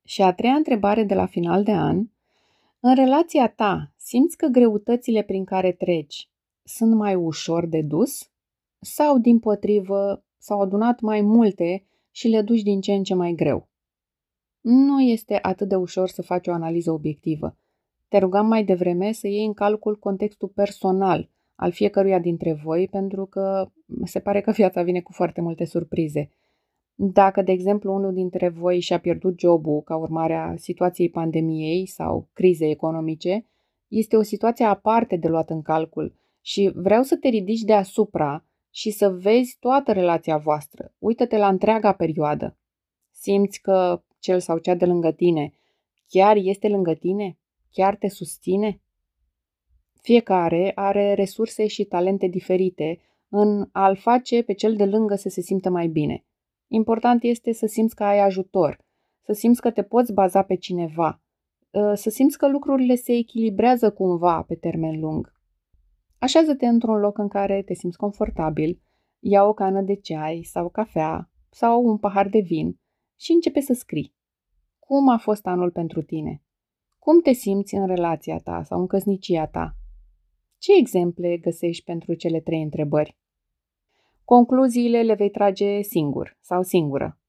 Și 0.05 0.23
a 0.23 0.33
treia 0.33 0.55
întrebare 0.55 1.05
de 1.05 1.15
la 1.15 1.27
final 1.27 1.63
de 1.63 1.73
an. 1.73 2.09
În 2.81 2.95
relația 2.95 3.49
ta, 3.49 3.93
simți 3.97 4.37
că 4.37 4.47
greutățile 4.47 5.23
prin 5.23 5.45
care 5.45 5.73
treci 5.73 6.29
sunt 6.69 6.95
mai 6.95 7.15
ușor 7.15 7.67
de 7.67 7.83
dus? 7.83 8.31
Sau, 8.81 9.19
din 9.19 9.39
potrivă, 9.39 10.25
s-au 10.39 10.61
adunat 10.61 11.01
mai 11.01 11.21
multe 11.21 11.87
și 12.11 12.29
le 12.29 12.43
duci 12.43 12.63
din 12.63 12.81
ce 12.81 12.93
în 12.93 13.03
ce 13.03 13.15
mai 13.15 13.33
greu? 13.33 13.69
Nu 14.61 15.01
este 15.01 15.39
atât 15.43 15.69
de 15.69 15.77
ușor 15.77 16.09
să 16.09 16.23
faci 16.23 16.47
o 16.47 16.53
analiză 16.53 16.93
obiectivă. 16.93 17.57
Te 18.09 18.19
rugam 18.19 18.47
mai 18.47 18.65
devreme 18.65 19.13
să 19.13 19.27
iei 19.27 19.47
în 19.47 19.53
calcul 19.53 19.99
contextul 19.99 20.49
personal 20.49 21.31
al 21.55 21.73
fiecăruia 21.73 22.19
dintre 22.19 22.53
voi, 22.53 22.89
pentru 22.89 23.27
că 23.27 23.71
se 24.05 24.21
pare 24.21 24.41
că 24.41 24.51
viața 24.51 24.83
vine 24.83 25.01
cu 25.01 25.13
foarte 25.13 25.41
multe 25.41 25.65
surprize. 25.65 26.31
Dacă, 26.95 27.43
de 27.43 27.53
exemplu, 27.53 27.95
unul 27.95 28.13
dintre 28.13 28.49
voi 28.49 28.81
și-a 28.81 29.01
pierdut 29.01 29.39
jobul 29.39 29.83
ca 29.83 29.97
urmare 29.97 30.35
a 30.35 30.57
situației 30.57 31.11
pandemiei 31.11 31.87
sau 31.87 32.29
crizei 32.33 32.71
economice, 32.71 33.47
este 33.89 34.17
o 34.17 34.23
situație 34.23 34.65
aparte 34.65 35.17
de 35.17 35.29
luat 35.29 35.51
în 35.51 35.63
calcul 35.63 36.15
și 36.47 36.71
vreau 36.75 37.03
să 37.03 37.17
te 37.17 37.29
ridici 37.29 37.61
deasupra 37.61 38.45
și 38.71 38.91
să 38.91 39.09
vezi 39.09 39.57
toată 39.61 39.93
relația 39.93 40.37
voastră. 40.37 40.95
Uită-te 40.99 41.37
la 41.37 41.49
întreaga 41.49 41.93
perioadă. 41.93 42.59
Simți 43.11 43.61
că 43.61 44.03
cel 44.19 44.41
sau 44.41 44.59
cea 44.59 44.75
de 44.75 44.85
lângă 44.85 45.13
tine 45.13 45.53
chiar 46.09 46.37
este 46.37 46.69
lângă 46.69 46.95
tine? 46.95 47.39
Chiar 47.71 47.97
te 47.97 48.09
susține? 48.09 48.81
Fiecare 50.01 50.73
are 50.75 51.15
resurse 51.15 51.67
și 51.67 51.85
talente 51.85 52.27
diferite 52.27 52.99
în 53.29 53.69
a-l 53.73 53.97
face 53.97 54.43
pe 54.43 54.53
cel 54.53 54.77
de 54.77 54.85
lângă 54.85 55.15
să 55.15 55.29
se 55.29 55.41
simtă 55.41 55.71
mai 55.71 55.87
bine. 55.89 56.25
Important 56.67 57.23
este 57.23 57.53
să 57.53 57.67
simți 57.67 57.95
că 57.95 58.05
ai 58.05 58.19
ajutor, 58.19 58.85
să 59.23 59.33
simți 59.33 59.61
că 59.61 59.71
te 59.71 59.83
poți 59.83 60.13
baza 60.13 60.43
pe 60.43 60.57
cineva, 60.57 61.23
ă, 61.75 61.95
să 61.95 62.11
simți 62.11 62.39
că 62.39 62.49
lucrurile 62.49 62.95
se 62.95 63.13
echilibrează 63.13 63.91
cumva 63.93 64.43
pe 64.43 64.55
termen 64.55 65.01
lung. 65.01 65.36
Așează-te 66.27 66.67
într-un 66.67 66.99
loc 66.99 67.19
în 67.19 67.29
care 67.29 67.63
te 67.63 67.75
simți 67.75 67.97
confortabil, 67.97 68.83
ia 69.19 69.45
o 69.45 69.53
cană 69.53 69.81
de 69.81 69.95
ceai 69.95 70.43
sau 70.43 70.69
cafea 70.69 71.31
sau 71.51 71.85
un 71.85 71.99
pahar 71.99 72.29
de 72.29 72.39
vin 72.39 72.81
și 73.19 73.33
începe 73.33 73.61
să 73.61 73.73
scrii. 73.73 74.15
Cum 74.79 75.09
a 75.09 75.19
fost 75.19 75.47
anul 75.47 75.71
pentru 75.71 76.03
tine? 76.03 76.43
Cum 76.99 77.21
te 77.21 77.33
simți 77.33 77.75
în 77.75 77.87
relația 77.87 78.39
ta 78.39 78.63
sau 78.63 78.81
în 78.81 78.87
căsnicia 78.87 79.47
ta? 79.47 79.77
Ce 80.59 80.73
exemple 80.79 81.37
găsești 81.37 81.85
pentru 81.85 82.15
cele 82.15 82.41
trei 82.41 82.63
întrebări? 82.63 83.19
Concluziile 84.25 85.03
le 85.03 85.15
vei 85.15 85.31
trage 85.31 85.81
singur 85.81 86.39
sau 86.41 86.63
singură. 86.63 87.21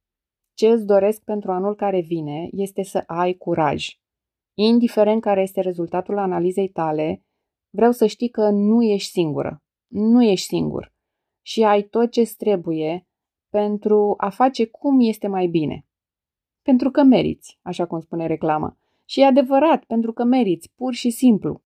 Ce 0.53 0.67
îți 0.67 0.85
doresc 0.85 1.23
pentru 1.23 1.51
anul 1.51 1.75
care 1.75 2.01
vine 2.01 2.47
este 2.51 2.83
să 2.83 3.03
ai 3.07 3.33
curaj. 3.33 3.87
Indiferent 4.53 5.21
care 5.21 5.41
este 5.41 5.61
rezultatul 5.61 6.17
analizei 6.17 6.69
tale, 6.69 7.21
vreau 7.77 7.91
să 7.91 8.05
știi 8.05 8.29
că 8.29 8.49
nu 8.49 8.83
ești 8.83 9.11
singură. 9.11 9.63
Nu 9.87 10.23
ești 10.23 10.47
singur. 10.47 10.93
Și 11.41 11.63
ai 11.63 11.81
tot 11.83 12.11
ce 12.11 12.31
trebuie 12.37 13.07
pentru 13.49 14.13
a 14.17 14.29
face 14.29 14.65
cum 14.65 14.99
este 14.99 15.27
mai 15.27 15.47
bine. 15.47 15.85
Pentru 16.61 16.91
că 16.91 17.03
meriți, 17.03 17.59
așa 17.61 17.85
cum 17.85 17.99
spune 17.99 18.27
reclama. 18.27 18.77
Și 19.05 19.21
e 19.21 19.25
adevărat, 19.25 19.83
pentru 19.83 20.13
că 20.13 20.23
meriți, 20.23 20.71
pur 20.75 20.93
și 20.93 21.09
simplu. 21.09 21.61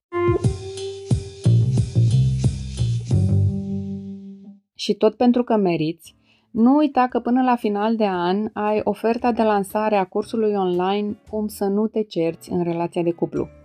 Și 4.76 4.94
tot 4.94 5.16
pentru 5.16 5.44
că 5.44 5.56
meriți, 5.56 6.16
nu 6.52 6.76
uita 6.76 7.08
că 7.08 7.20
până 7.20 7.44
la 7.44 7.56
final 7.56 7.96
de 7.96 8.08
an 8.08 8.50
ai 8.54 8.82
oferta 8.84 9.32
de 9.32 9.44
lansare 9.44 9.96
a 9.96 10.06
cursului 10.06 10.54
online 10.54 11.18
Cum 11.30 11.48
să 11.48 11.66
nu 11.66 11.88
te 11.88 12.04
cerți 12.04 12.52
în 12.52 12.64
relația 12.64 13.04
de 13.04 13.12
cuplu. 13.12 13.61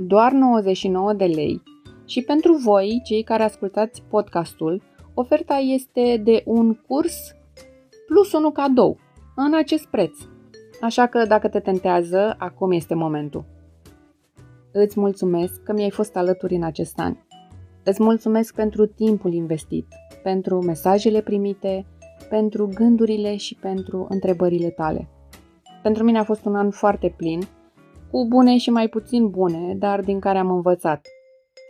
Doar 0.00 0.32
99 0.32 1.12
de 1.12 1.24
lei 1.24 1.62
și 2.06 2.22
pentru 2.22 2.52
voi, 2.54 3.00
cei 3.04 3.22
care 3.22 3.42
ascultați 3.42 4.02
podcastul, 4.02 4.82
oferta 5.14 5.54
este 5.54 6.20
de 6.24 6.42
un 6.46 6.74
curs 6.74 7.34
plus 8.06 8.32
unul 8.32 8.52
cadou, 8.52 8.98
în 9.36 9.54
acest 9.54 9.86
preț. 9.86 10.18
Așa 10.80 11.06
că 11.06 11.24
dacă 11.26 11.48
te 11.48 11.60
tentează, 11.60 12.34
acum 12.38 12.72
este 12.72 12.94
momentul. 12.94 13.44
Îți 14.72 15.00
mulțumesc 15.00 15.62
că 15.62 15.72
mi-ai 15.72 15.90
fost 15.90 16.16
alături 16.16 16.54
în 16.54 16.62
acest 16.62 16.98
an. 16.98 17.16
Îți 17.84 18.02
mulțumesc 18.02 18.54
pentru 18.54 18.86
timpul 18.86 19.32
investit, 19.32 19.86
pentru 20.22 20.62
mesajele 20.62 21.20
primite, 21.20 21.86
pentru 22.28 22.68
gândurile 22.74 23.36
și 23.36 23.54
pentru 23.54 24.06
întrebările 24.08 24.68
tale. 24.68 25.08
Pentru 25.82 26.04
mine 26.04 26.18
a 26.18 26.24
fost 26.24 26.44
un 26.44 26.54
an 26.54 26.70
foarte 26.70 27.14
plin, 27.16 27.40
cu 28.10 28.26
bune 28.28 28.56
și 28.56 28.70
mai 28.70 28.88
puțin 28.88 29.28
bune, 29.28 29.74
dar 29.74 30.00
din 30.00 30.20
care 30.20 30.38
am 30.38 30.50
învățat. 30.50 31.06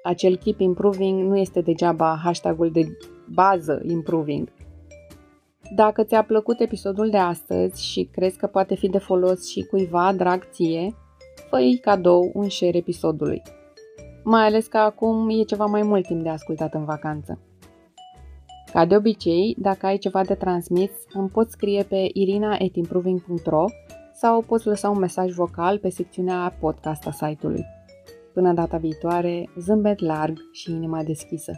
Acel 0.04 0.36
keep 0.36 0.60
improving 0.60 1.28
nu 1.28 1.36
este 1.36 1.60
degeaba 1.60 2.20
hashtagul 2.24 2.70
de 2.70 2.96
bază 3.34 3.82
improving. 3.82 4.48
Dacă 5.74 6.02
ți-a 6.02 6.22
plăcut 6.22 6.60
episodul 6.60 7.10
de 7.10 7.16
astăzi 7.16 7.84
și 7.84 8.08
crezi 8.12 8.38
că 8.38 8.46
poate 8.46 8.74
fi 8.74 8.88
de 8.88 8.98
folos 8.98 9.48
și 9.48 9.62
cuiva 9.62 10.12
drag 10.12 10.48
ție, 10.50 10.94
fă 11.50 11.58
cadou 11.80 12.30
un 12.34 12.48
share 12.48 12.76
episodului. 12.76 13.42
Mai 14.24 14.46
ales 14.46 14.66
că 14.66 14.76
acum 14.76 15.28
e 15.30 15.42
ceva 15.42 15.64
mai 15.64 15.82
mult 15.82 16.06
timp 16.06 16.22
de 16.22 16.28
ascultat 16.28 16.74
în 16.74 16.84
vacanță. 16.84 17.38
Ca 18.72 18.84
de 18.84 18.96
obicei, 18.96 19.56
dacă 19.58 19.86
ai 19.86 19.98
ceva 19.98 20.24
de 20.24 20.34
transmis, 20.34 20.90
îmi 21.12 21.28
poți 21.28 21.52
scrie 21.52 21.82
pe 21.82 22.08
irina.improving.ro 22.12 23.64
sau 24.20 24.42
poți 24.42 24.66
lăsa 24.66 24.88
un 24.90 24.98
mesaj 24.98 25.32
vocal 25.32 25.78
pe 25.78 25.88
secțiunea 25.88 26.56
podcast 26.60 27.06
a 27.06 27.10
site-ului. 27.10 27.64
Până 28.32 28.52
data 28.52 28.76
viitoare, 28.76 29.48
zâmbet 29.58 29.98
larg 29.98 30.38
și 30.52 30.70
inima 30.70 31.02
deschisă! 31.02 31.52